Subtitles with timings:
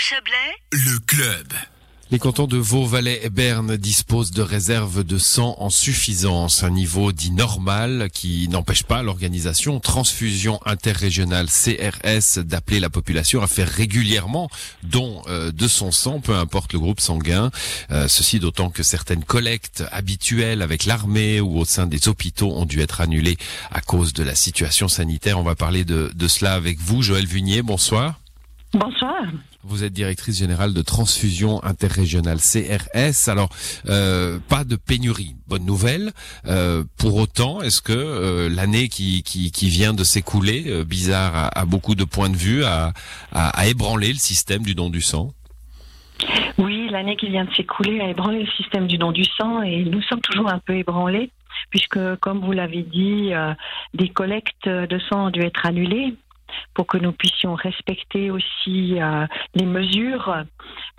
[0.00, 0.32] Chablais
[0.72, 1.52] Le club.
[2.10, 7.12] Les cantons de Vaud-Valais et Berne disposent de réserves de sang en suffisance, un niveau
[7.12, 14.48] dit normal qui n'empêche pas l'organisation Transfusion interrégionale CRS d'appeler la population à faire régulièrement
[14.82, 17.50] don euh, de son sang, peu importe le groupe sanguin.
[17.90, 22.64] Euh, ceci d'autant que certaines collectes habituelles avec l'armée ou au sein des hôpitaux ont
[22.64, 23.36] dû être annulées
[23.70, 25.38] à cause de la situation sanitaire.
[25.38, 27.60] On va parler de, de cela avec vous, Joël Vunier.
[27.60, 28.18] Bonsoir.
[28.72, 29.24] Bonsoir.
[29.64, 33.28] Vous êtes directrice générale de transfusion interrégionale CRS.
[33.28, 33.48] Alors,
[33.88, 35.34] euh, pas de pénurie.
[35.48, 36.12] Bonne nouvelle.
[36.46, 41.34] Euh, pour autant, est-ce que euh, l'année qui, qui, qui, vient de s'écouler, euh, bizarre
[41.34, 42.92] à, à, beaucoup de points de vue, a,
[43.32, 45.32] a, a ébranlé le système du don du sang?
[46.58, 49.82] Oui, l'année qui vient de s'écouler a ébranlé le système du don du sang et
[49.84, 51.30] nous sommes toujours un peu ébranlés
[51.70, 53.52] puisque, comme vous l'avez dit, euh,
[53.94, 56.14] des collectes de sang ont dû être annulées
[56.74, 60.44] pour que nous puissions respecter aussi euh, les mesures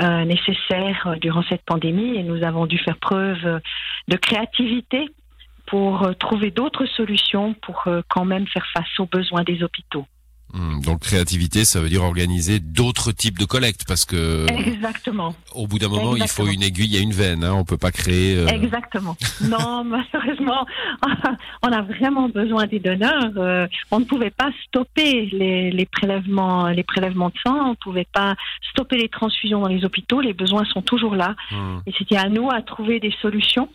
[0.00, 2.16] euh, nécessaires durant cette pandémie.
[2.16, 3.60] Et nous avons dû faire preuve
[4.08, 5.08] de créativité
[5.68, 10.06] pour euh, trouver d'autres solutions pour euh, quand même faire face aux besoins des hôpitaux.
[10.54, 15.34] Mmh, donc créativité, ça veut dire organiser d'autres types de collectes parce que exactement.
[15.54, 16.24] Au bout d'un moment, exactement.
[16.24, 17.44] il faut une aiguille à une veine.
[17.44, 18.36] Hein, on peut pas créer.
[18.36, 18.46] Euh...
[18.46, 19.14] Exactement.
[19.42, 20.66] non, malheureusement,
[21.62, 23.32] on a vraiment besoin des donneurs.
[23.36, 27.66] Euh, on ne pouvait pas stopper les, les, prélèvements, les prélèvements de sang.
[27.66, 28.34] On ne pouvait pas
[28.70, 30.22] stopper les transfusions dans les hôpitaux.
[30.22, 31.36] Les besoins sont toujours là.
[31.50, 31.78] Mmh.
[31.86, 33.68] Et c'était à nous à trouver des solutions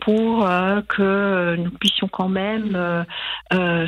[0.00, 2.76] pour euh, que nous puissions quand même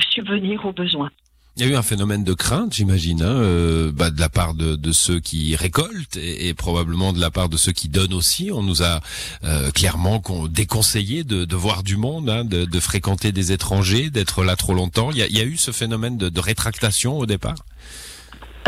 [0.01, 1.11] subvenir aux besoins.
[1.59, 4.53] Il y a eu un phénomène de crainte, j'imagine, hein, euh, bah, de la part
[4.53, 8.13] de, de, ceux qui récoltent et, et, probablement de la part de ceux qui donnent
[8.13, 8.51] aussi.
[8.53, 9.01] On nous a
[9.43, 14.45] euh, clairement déconseillé de, de, voir du monde, hein, de, de, fréquenter des étrangers, d'être
[14.45, 15.11] là trop longtemps.
[15.13, 17.57] Il y a, il y a eu ce phénomène de, rétractation au départ?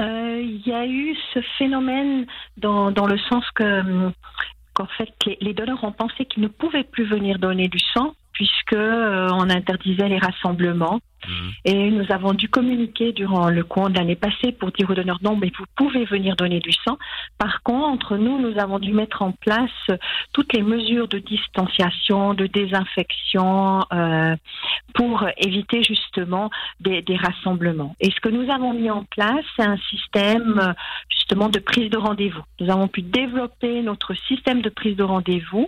[0.00, 2.24] Euh, Il y a eu ce phénomène
[2.56, 4.10] dans, dans le sens que
[4.72, 8.72] qu'en fait les donneurs ont pensé qu'ils ne pouvaient plus venir donner du sang puisque
[8.72, 11.00] euh, on interdisait les rassemblements.
[11.26, 11.48] Mmh.
[11.64, 15.18] Et nous avons dû communiquer durant le cours de l'année passée pour dire aux donneurs
[15.22, 16.96] non, mais vous pouvez venir donner du sang.
[17.38, 19.90] Par contre, nous, nous avons dû mettre en place
[20.32, 24.36] toutes les mesures de distanciation, de désinfection euh,
[24.94, 26.48] pour éviter justement
[26.78, 27.96] des, des, rassemblements.
[27.98, 30.74] Et ce que nous avons mis en place, c'est un système
[31.10, 32.44] justement de prise de rendez-vous.
[32.60, 35.66] Nous avons pu développer notre système de prise de rendez-vous.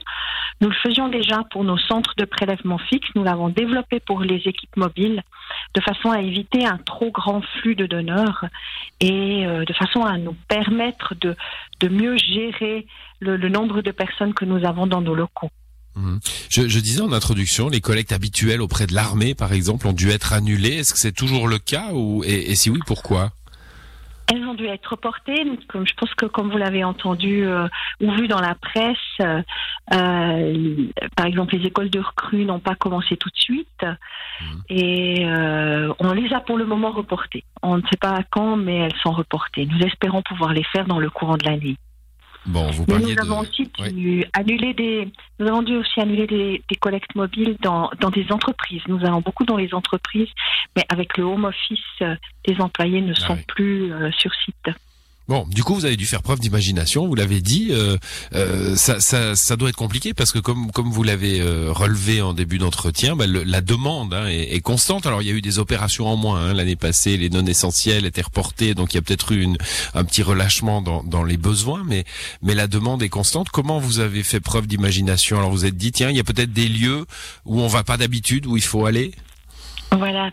[0.60, 3.09] Nous le faisions déjà pour nos centres de prélèvement fixe.
[3.15, 5.22] Nous l'avons développé pour les équipes mobiles
[5.75, 8.44] de façon à éviter un trop grand flux de donneurs
[9.00, 11.37] et euh, de façon à nous permettre de,
[11.88, 12.87] mieux gérer
[13.21, 15.50] le, nombre de personnes que nous avons dans nos locaux.
[15.97, 16.19] Mmh.
[16.50, 20.34] Je, disais en introduction, les collectes habituelles auprès de l'armée, par exemple, ont dû être
[20.34, 20.77] annulées.
[20.77, 23.32] Est-ce que c'est toujours le cas ou, et si oui, pourquoi?
[24.32, 25.44] Elles ont dû être reportées.
[25.68, 27.66] Comme je pense que comme vous l'avez entendu euh,
[28.00, 29.42] ou vu dans la presse, euh,
[29.92, 30.86] euh,
[31.16, 34.44] par exemple, les écoles de recrues n'ont pas commencé tout de suite mmh.
[34.68, 37.44] et euh, on les a pour le moment reportées.
[37.62, 39.66] On ne sait pas quand, mais elles sont reportées.
[39.66, 41.76] Nous espérons pouvoir les faire dans le courant de l'année.
[42.47, 43.21] Bon, vous Mais nous de...
[43.21, 45.09] avons aussi dû annuler des,
[45.39, 48.83] nous avons dû aussi annuler des, des collectes mobiles dans, dans des entreprises.
[48.89, 50.31] Nous avons beaucoup dans les entreprises,
[50.75, 52.03] mais avec le home office,
[52.47, 53.45] les employés ne sont ah oui.
[53.47, 54.71] plus euh, sur site.
[55.30, 57.06] Bon, du coup, vous avez dû faire preuve d'imagination.
[57.06, 57.96] Vous l'avez dit, euh,
[58.34, 63.14] euh, ça, doit être compliqué parce que comme vous l'avez euh, relevé en début d'entretien,
[63.14, 65.06] bah, la demande hein, est, constante.
[65.06, 68.06] Alors, il y a eu des opérations en moins hein, l'année passée, les non essentiels
[68.06, 69.46] étaient reportés, donc il y a peut-être eu
[69.94, 72.04] un petit relâchement dans, dans les besoins, mais
[72.42, 73.50] mais la demande est constante.
[73.50, 75.38] Comment vous avez fait preuve d'imagination?
[75.38, 77.06] Alors, vous êtes dit, tiens, il y a peut-être des lieux
[77.47, 79.12] où on va pas d'habitude, où il faut aller?
[79.93, 80.31] Voilà.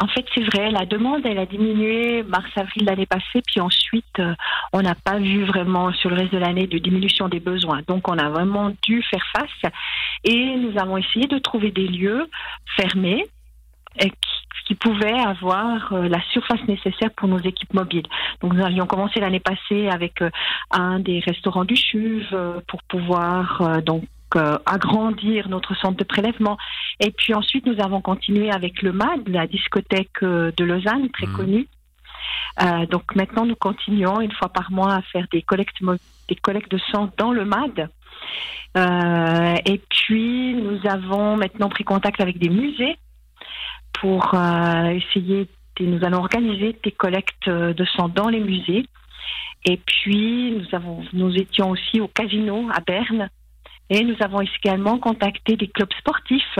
[0.00, 4.34] En fait, c'est vrai, la demande, elle a diminué mars-avril l'année passée, puis ensuite, euh,
[4.72, 7.80] on n'a pas vu vraiment sur le reste de l'année de diminution des besoins.
[7.88, 9.72] Donc, on a vraiment dû faire face
[10.24, 12.28] et nous avons essayé de trouver des lieux
[12.76, 13.26] fermés
[13.98, 14.08] qui,
[14.66, 18.06] qui pouvaient avoir euh, la surface nécessaire pour nos équipes mobiles.
[18.42, 20.30] Donc, nous avions commencé l'année passée avec euh,
[20.70, 22.26] un des restaurants du CHUV
[22.66, 24.04] pour pouvoir donc
[24.36, 26.56] euh, agrandir notre centre de prélèvement.
[27.00, 31.26] Et puis ensuite, nous avons continué avec le MAD, la discothèque euh, de Lausanne, très
[31.26, 31.32] mmh.
[31.32, 31.68] connue.
[32.62, 35.76] Euh, donc maintenant, nous continuons une fois par mois à faire des collectes,
[36.28, 37.88] des collectes de sang dans le MAD.
[38.76, 42.96] Euh, et puis, nous avons maintenant pris contact avec des musées
[43.94, 45.48] pour essayer,
[45.78, 48.86] de, nous allons organiser des collectes de sang dans les musées.
[49.64, 53.30] Et puis, nous, avons, nous étions aussi au casino à Berne
[53.90, 56.58] et nous avons également contacté des clubs sportifs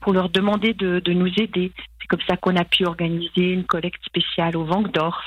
[0.00, 1.72] pour leur demander de, nous aider.
[2.00, 5.24] C'est comme ça qu'on a pu organiser une collecte spéciale au Vangdorf,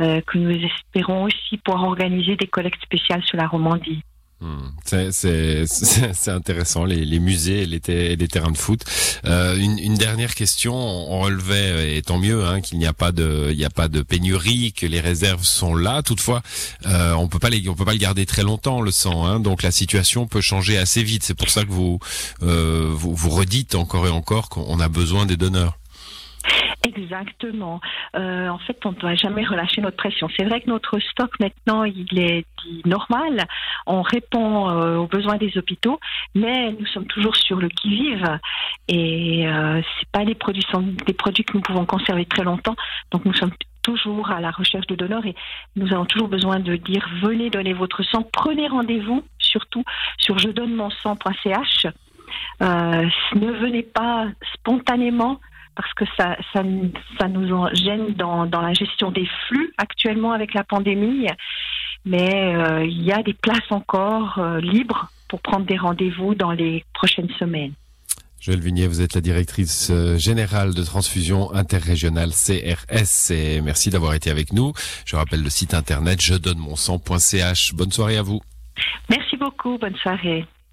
[0.00, 4.02] euh, que nous espérons aussi pouvoir organiser des collectes spéciales sur la Romandie.
[4.42, 4.70] Hmm.
[5.14, 8.80] C'est intéressant, les, musées les, terrains de foot.
[9.24, 14.02] Euh, une, dernière question, on relevait, et tant mieux, hein, qu'il n'y a pas de,
[14.02, 16.02] pénurie, que les réserves sont là.
[16.02, 16.42] Toutefois,
[16.86, 19.70] euh, on peut pas peut pas le garder très longtemps le sang, hein, donc la
[19.70, 21.22] situation peut changer assez vite.
[21.22, 22.00] C'est pour ça que vous,
[22.42, 25.78] euh, vous, vous redites encore et encore qu'on a besoin des donneurs.
[26.84, 27.80] Exactement.
[28.16, 30.28] Euh, en fait, on ne doit jamais relâcher notre pression.
[30.36, 33.46] C'est vrai que notre stock maintenant, il est dit normal.
[33.86, 36.00] On répond euh, aux besoins des hôpitaux,
[36.34, 38.38] mais nous sommes toujours sur le qui-vive.
[38.88, 40.64] Et euh, c'est pas des produits,
[41.06, 42.76] des produits que nous pouvons conserver très longtemps.
[43.12, 43.52] Donc nous sommes
[43.82, 45.34] toujours à la recherche de donneurs et
[45.76, 49.84] nous avons toujours besoin de dire venez donner votre sang, prenez rendez-vous surtout
[50.18, 51.86] sur je donne mon sang.ch.
[52.62, 55.40] Euh, ne venez pas spontanément
[55.74, 56.62] parce que ça, ça,
[57.18, 61.26] ça nous gêne dans, dans, la gestion des flux actuellement avec la pandémie.
[62.04, 66.52] Mais euh, il y a des places encore euh, libres pour prendre des rendez-vous dans
[66.52, 67.72] les prochaines semaines.
[68.40, 74.14] Joël Vignier, vous êtes la directrice euh, générale de transfusion interrégionale CRS et merci d'avoir
[74.14, 74.72] été avec nous.
[75.06, 77.74] Je rappelle le site internet je donne mon sang.ch.
[77.74, 78.40] Bonne soirée à vous.
[79.08, 80.44] Merci beaucoup, bonne soirée.